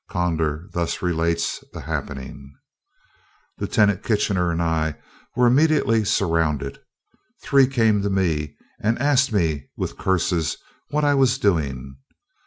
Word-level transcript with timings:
Conder 0.09 0.67
thus 0.71 1.03
relates 1.03 1.63
the 1.73 1.81
happening: 1.81 2.55
"Lieut. 3.59 4.01
Kitchener 4.01 4.49
and 4.51 4.59
I 4.59 4.95
were 5.35 5.45
immediately 5.45 6.03
surrounded. 6.05 6.79
Three 7.43 7.67
came 7.67 8.01
to 8.01 8.09
me 8.09 8.57
and 8.81 8.97
asked 8.97 9.31
me 9.31 9.67
with 9.77 9.99
curses 9.99 10.57
what 10.89 11.03
I 11.05 11.13
was 11.13 11.37
doing. 11.37 11.97